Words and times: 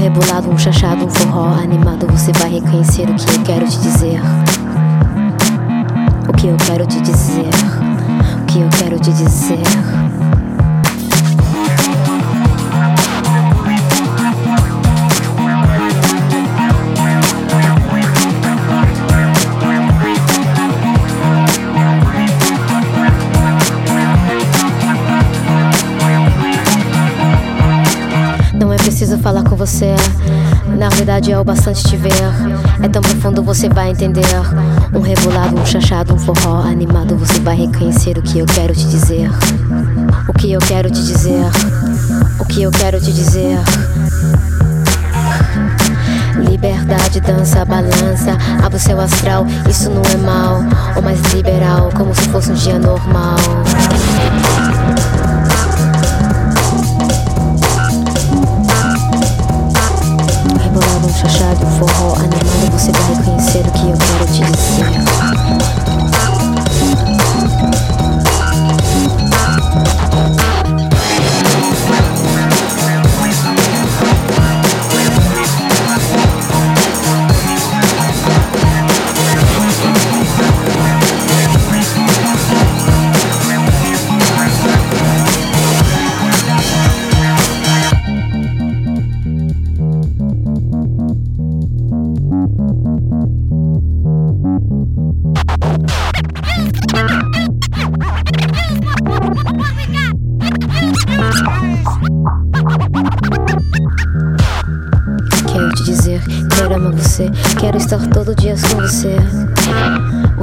rebolado, 0.00 0.50
um 0.50 0.56
chachado, 0.56 1.04
um 1.04 1.10
forró 1.10 1.52
animado, 1.54 2.06
você 2.06 2.32
vai 2.32 2.50
reconhecer 2.50 3.02
o 3.02 3.14
que 3.14 3.36
eu 3.36 3.42
quero 3.44 3.68
te 3.68 3.78
dizer. 3.80 4.20
O 6.26 6.32
que 6.32 6.46
eu 6.46 6.56
quero 6.56 6.86
te 6.86 7.00
dizer. 7.02 7.50
O 8.42 8.46
que 8.46 8.60
eu 8.60 8.68
quero 8.78 8.98
te 8.98 9.12
dizer. 9.12 10.09
Preciso 29.00 29.18
falar 29.22 29.42
com 29.44 29.56
você. 29.56 29.94
Na 30.78 30.90
verdade 30.90 31.32
é 31.32 31.38
o 31.38 31.42
bastante 31.42 31.82
te 31.84 31.96
ver. 31.96 32.12
É 32.82 32.86
tão 32.86 33.00
profundo, 33.00 33.42
você 33.42 33.66
vai 33.66 33.88
entender. 33.88 34.26
Um 34.92 35.00
rebolado, 35.00 35.58
um 35.58 35.64
chachado, 35.64 36.12
um 36.12 36.18
forró 36.18 36.60
animado. 36.60 37.16
Você 37.16 37.40
vai 37.40 37.56
reconhecer 37.56 38.18
o 38.18 38.22
que 38.22 38.40
eu 38.40 38.44
quero 38.44 38.74
te 38.74 38.86
dizer. 38.88 39.30
O 40.28 40.34
que 40.34 40.52
eu 40.52 40.60
quero 40.60 40.90
te 40.90 41.02
dizer. 41.02 41.46
O 42.38 42.44
que 42.44 42.62
eu 42.62 42.70
quero 42.70 43.00
te 43.00 43.10
dizer. 43.10 43.58
Liberdade, 46.36 47.20
dança, 47.20 47.64
balança, 47.64 48.36
abre 48.62 48.76
o 48.76 48.80
céu 48.80 49.00
astral, 49.00 49.46
isso 49.66 49.88
não 49.88 50.02
é 50.02 50.16
mal. 50.18 50.60
Ou 50.94 51.00
mais 51.00 51.18
liberal, 51.32 51.88
como 51.96 52.14
se 52.14 52.28
fosse 52.28 52.50
um 52.50 52.54
dia 52.54 52.78
normal. 52.78 53.38
Rebolado, 61.20 61.26
um 61.26 61.28
chachado, 61.28 61.66
forró 61.78 62.14
animado, 62.14 62.72
você 62.72 62.92
vai 62.92 63.14
reconhecer 63.14 63.60
o 63.60 63.72
que 63.72 63.90
eu 63.90 63.98
quero 63.98 64.26
te 64.26 64.42
dizer. 64.52 65.79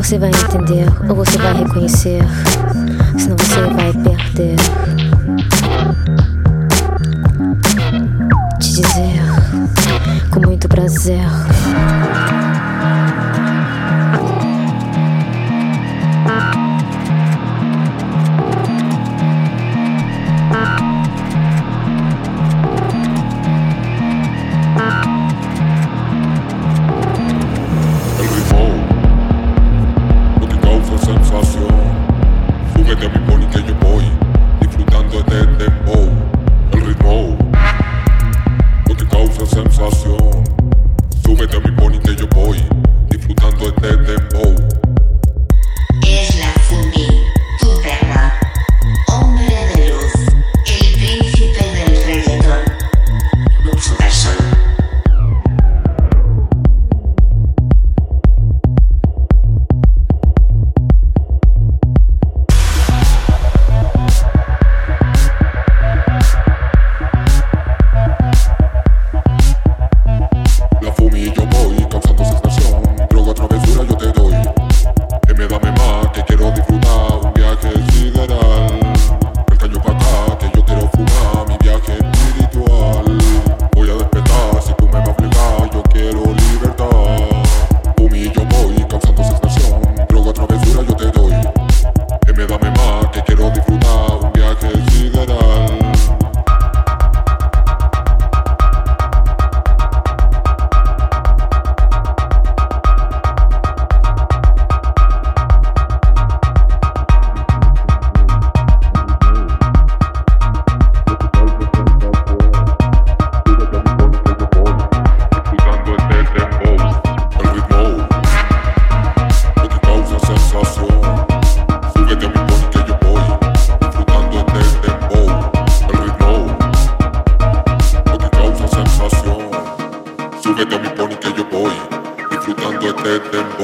Você 0.08 0.18
vai 0.18 0.30
entender 0.30 0.88
ou 1.10 1.16
você 1.18 1.38
vai 1.38 1.54
reconhecer. 1.54 2.22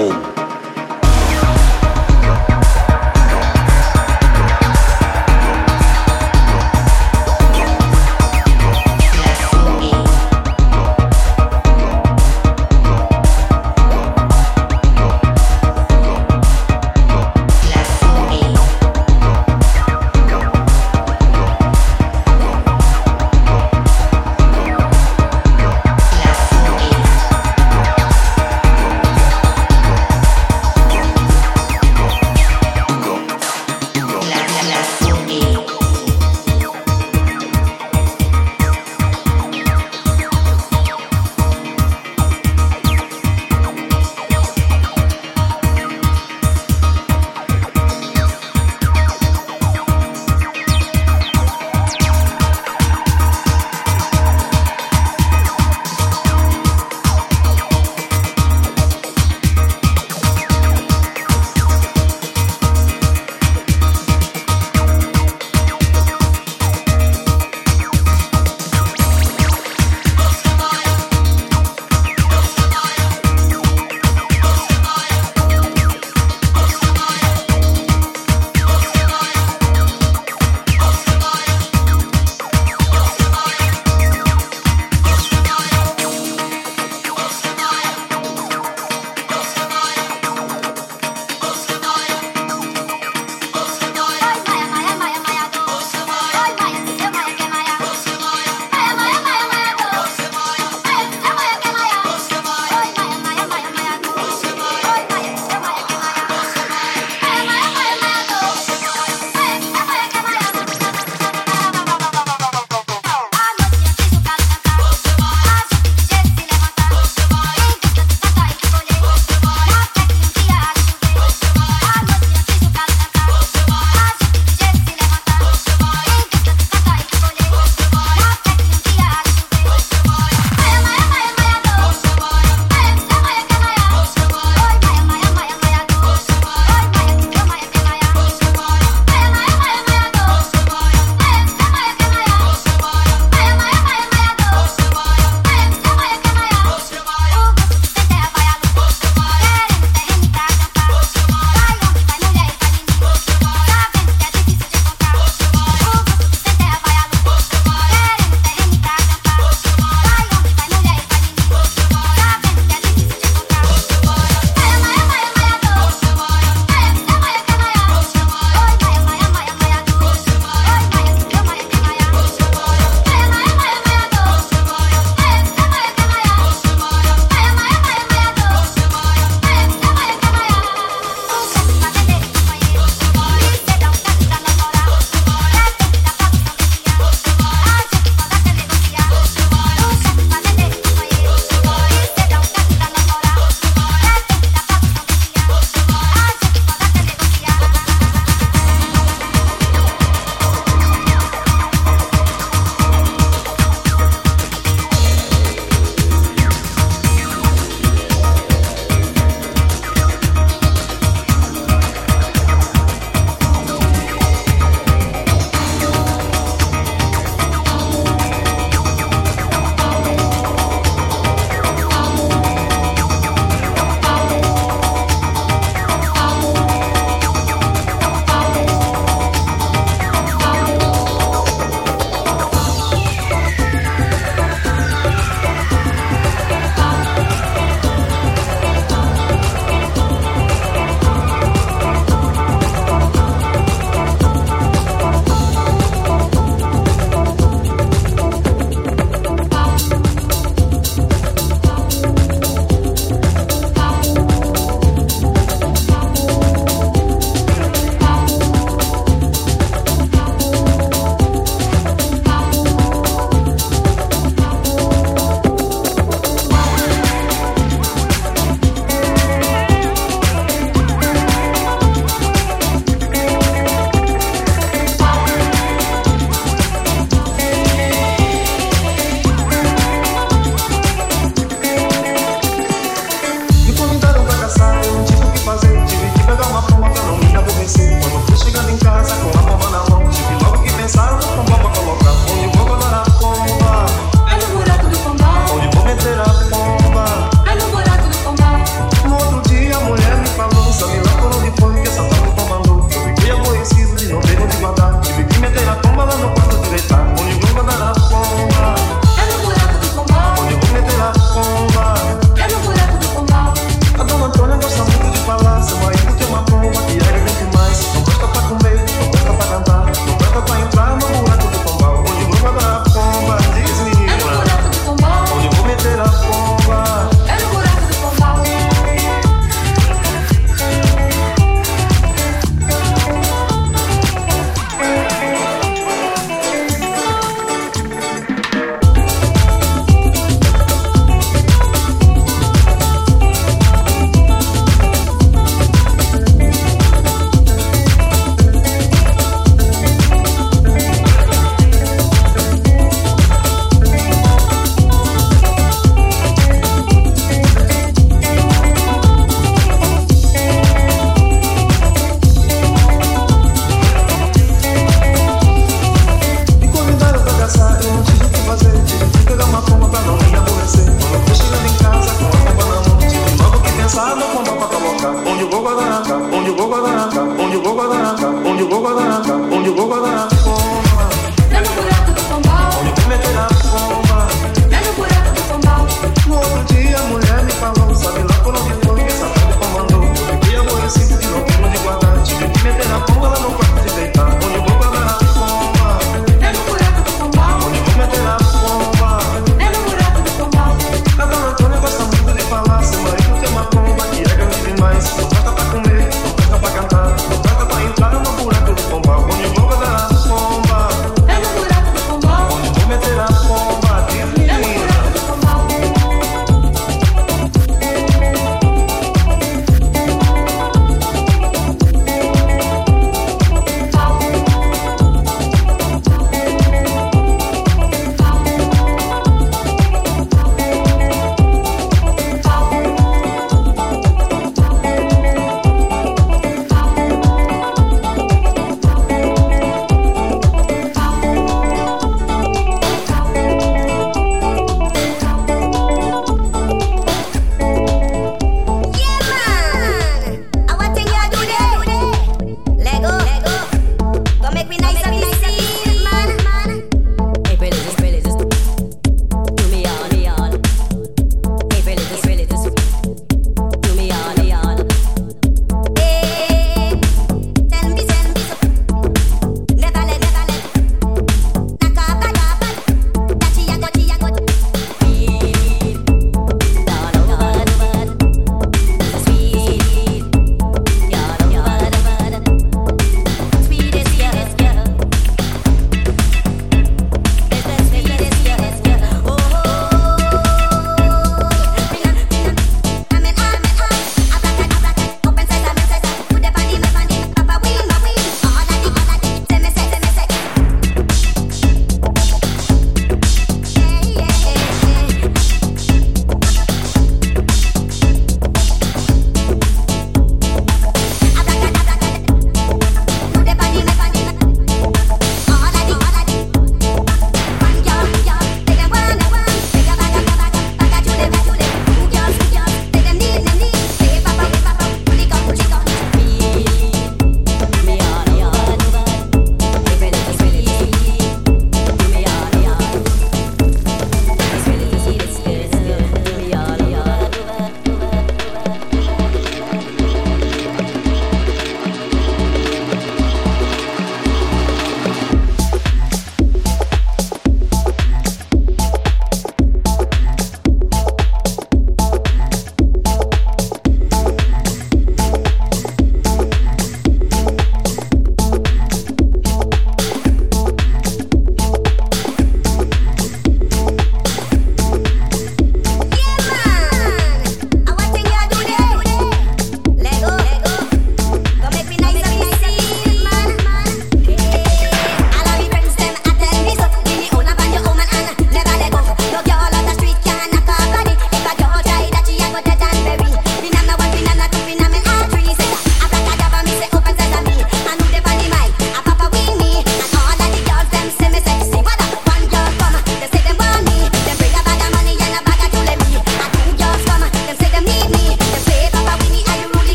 哦。 0.00 0.39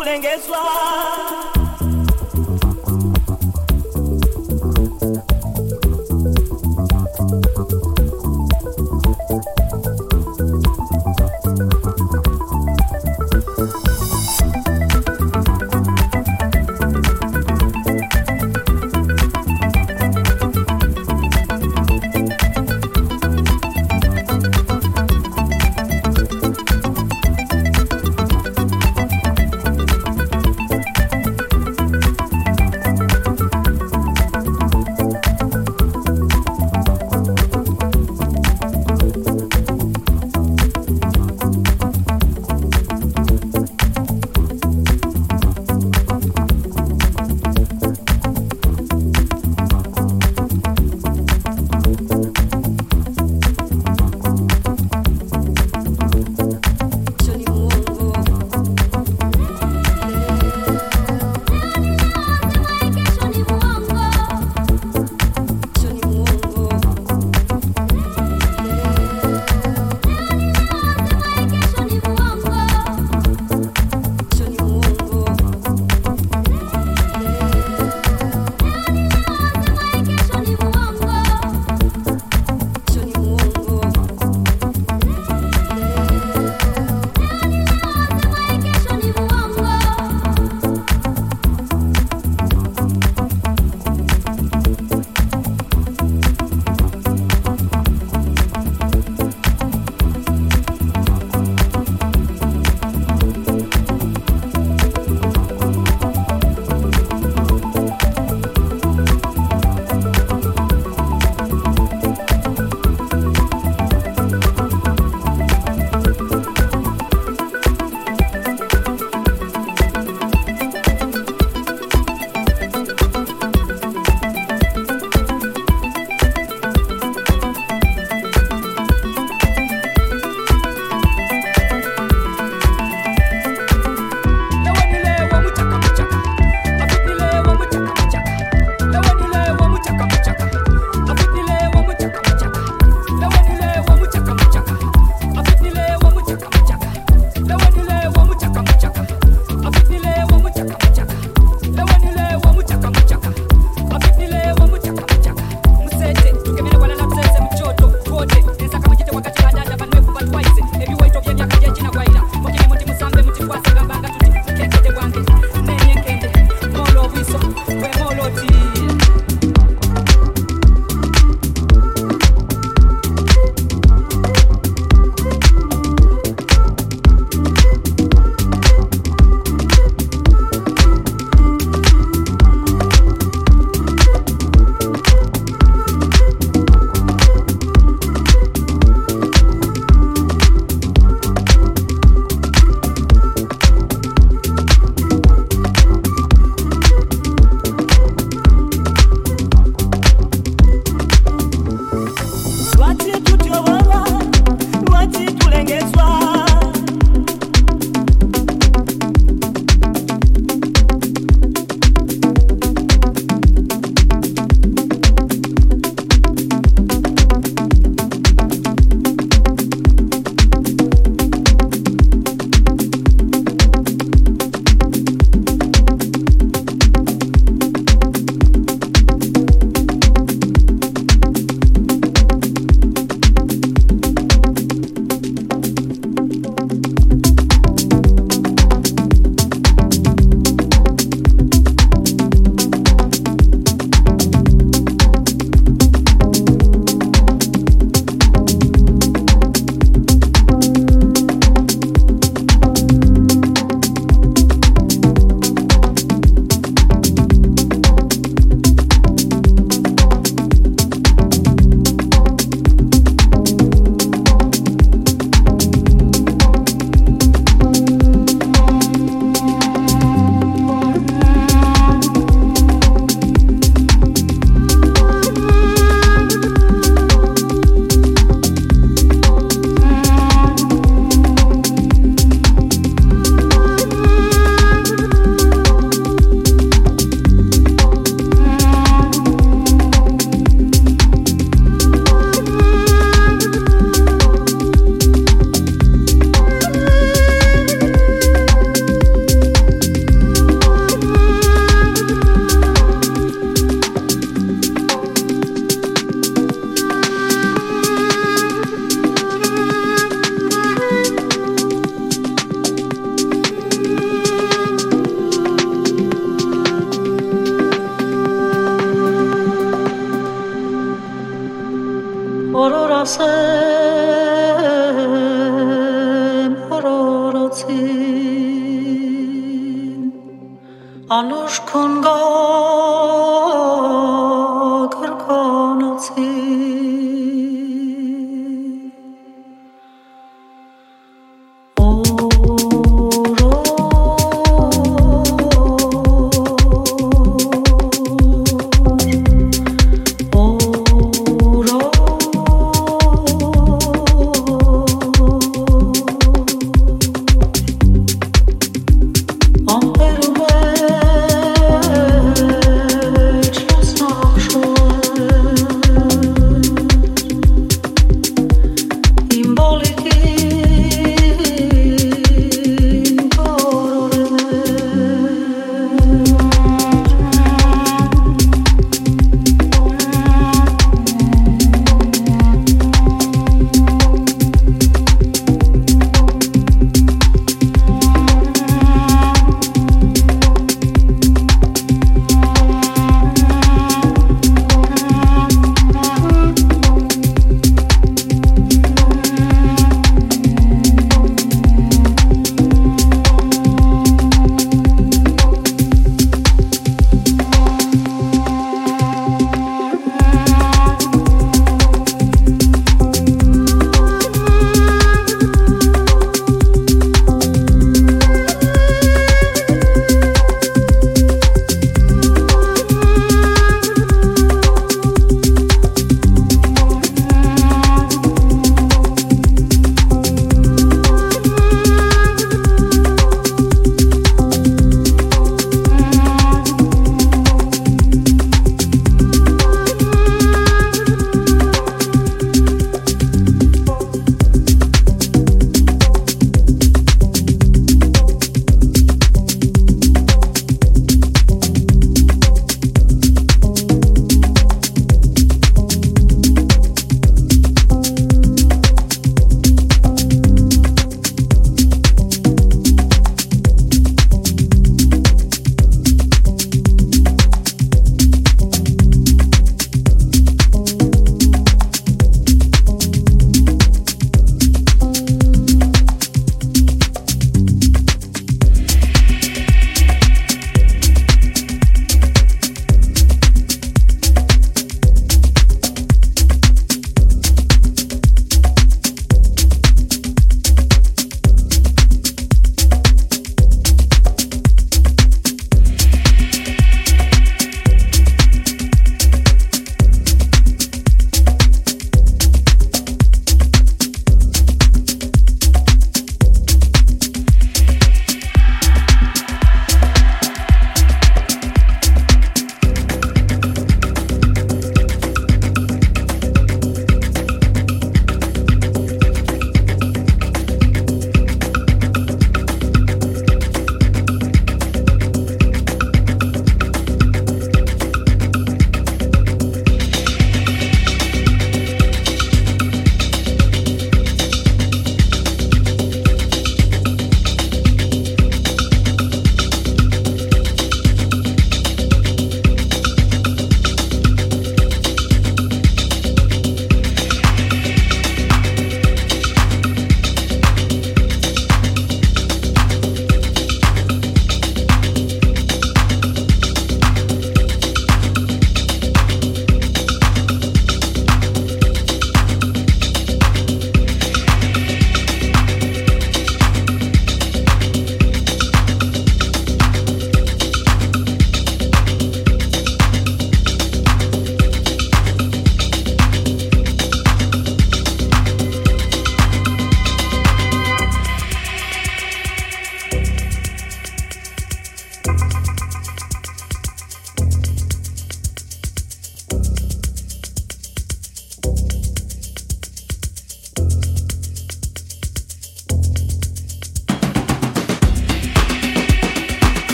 kulengeswa 0.00 0.58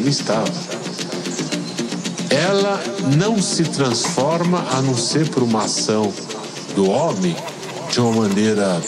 ele 0.00 0.10
estava. 0.10 0.50
Ela 2.30 2.82
não 3.16 3.40
se 3.40 3.64
transforma 3.64 4.64
a 4.72 4.80
não 4.80 4.96
ser 4.96 5.28
por 5.28 5.42
uma 5.42 5.64
ação 5.64 6.12
do 6.74 6.88
homem 6.90 7.36
de 7.90 8.00
uma 8.00 8.22
maneira 8.22 8.80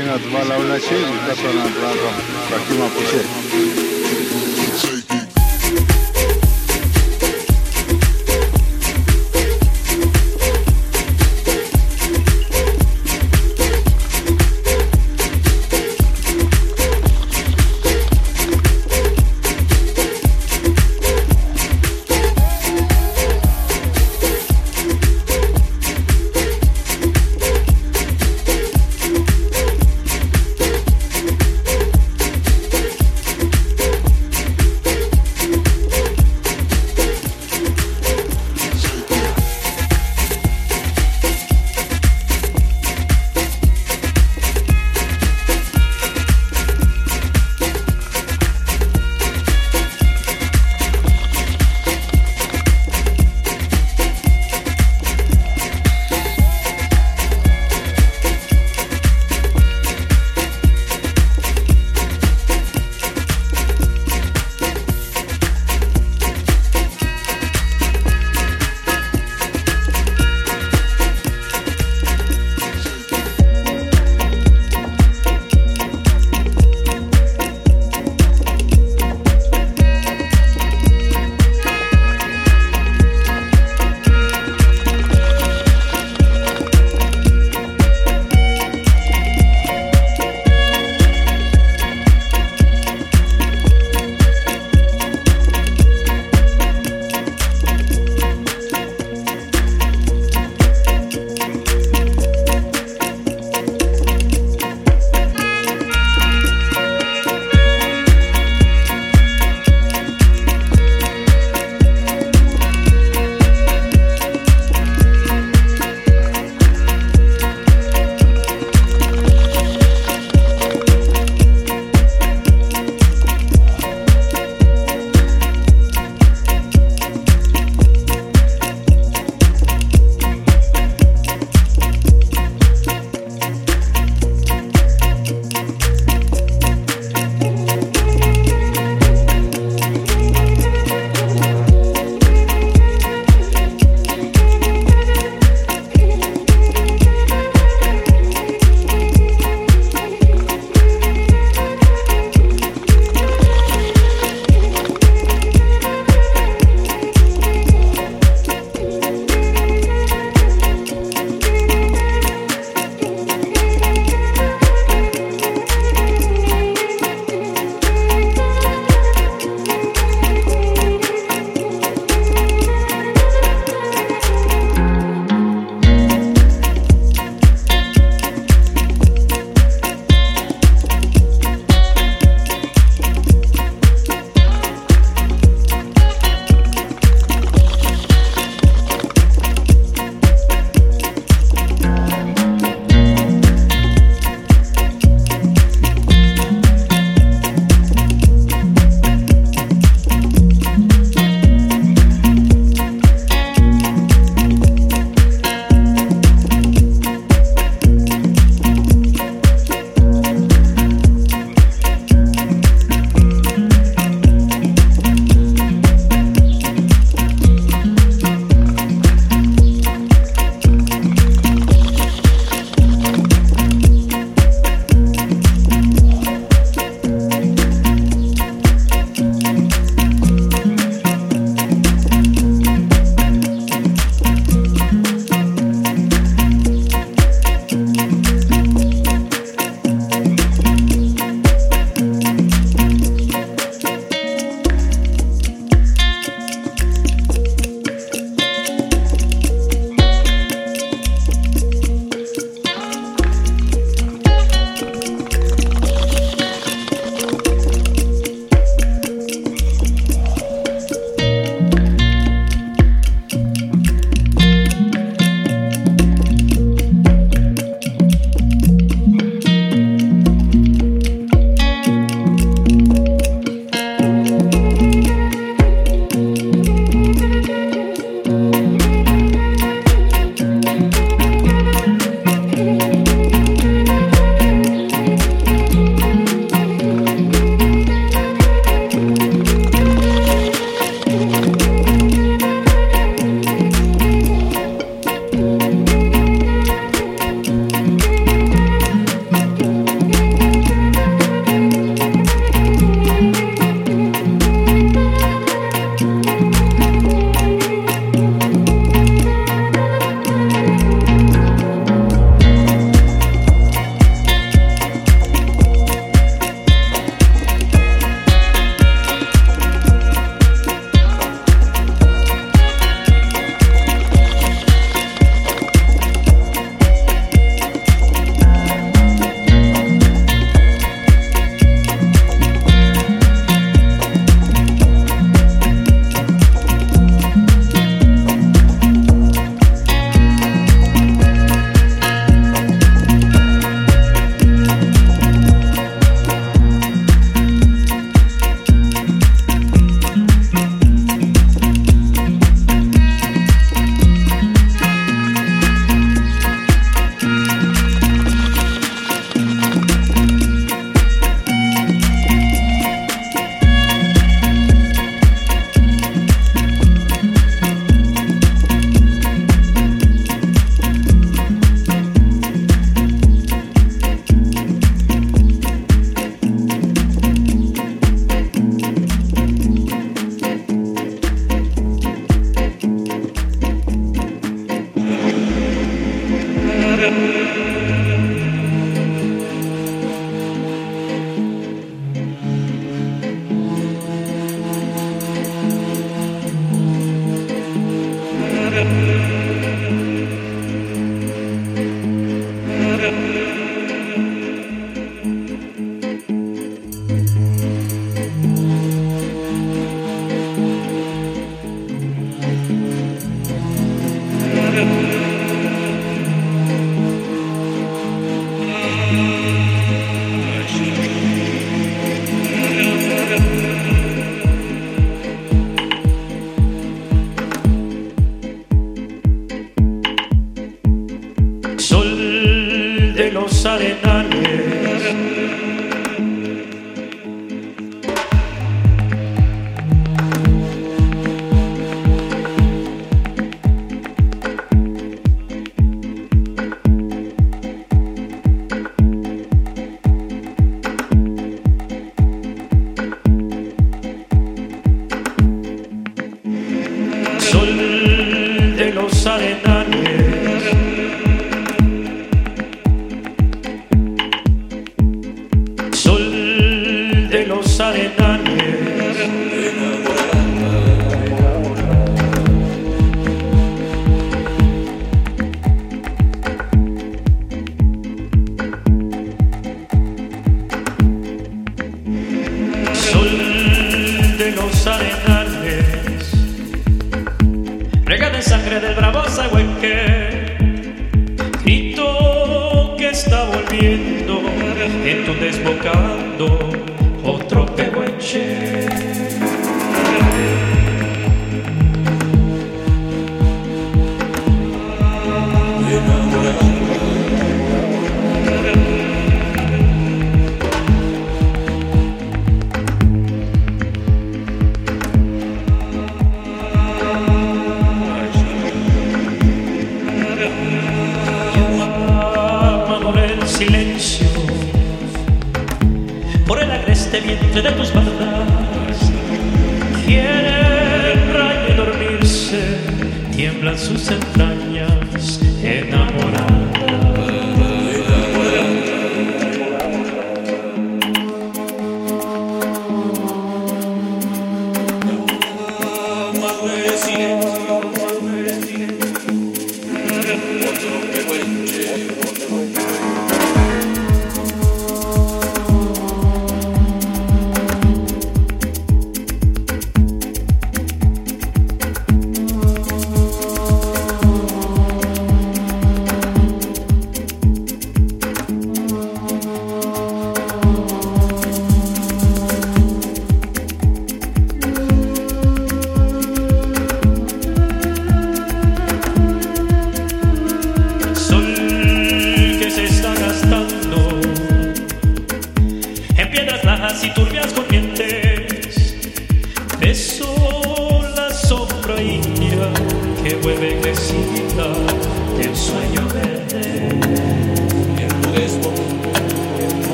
mașina, 0.00 0.16
va 0.32 0.42
la 0.48 0.56
una 0.56 0.78
ce, 0.78 0.98
dat-o 1.26 1.48
în 1.50 1.58
altă, 1.88 2.08
la 2.08 2.10
practic 2.48 2.78
mă 2.78 2.86
pușe. 2.94 3.89